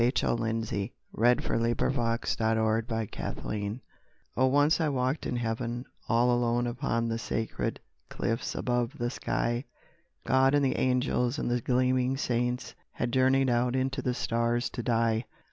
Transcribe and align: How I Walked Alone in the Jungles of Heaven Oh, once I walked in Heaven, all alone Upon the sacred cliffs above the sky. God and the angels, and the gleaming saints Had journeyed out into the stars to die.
How 0.01 0.05
I 0.05 0.07
Walked 0.07 0.23
Alone 0.23 0.47
in 0.49 0.59
the 0.61 0.91
Jungles 1.13 2.33
of 2.39 3.13
Heaven 3.13 3.81
Oh, 4.35 4.47
once 4.47 4.81
I 4.81 4.89
walked 4.89 5.27
in 5.27 5.35
Heaven, 5.35 5.85
all 6.09 6.31
alone 6.31 6.65
Upon 6.65 7.07
the 7.07 7.19
sacred 7.19 7.79
cliffs 8.09 8.55
above 8.55 8.97
the 8.97 9.11
sky. 9.11 9.65
God 10.25 10.55
and 10.55 10.65
the 10.65 10.77
angels, 10.79 11.37
and 11.37 11.51
the 11.51 11.61
gleaming 11.61 12.17
saints 12.17 12.73
Had 12.93 13.13
journeyed 13.13 13.51
out 13.51 13.75
into 13.75 14.01
the 14.01 14.15
stars 14.15 14.71
to 14.71 14.81
die. 14.81 15.25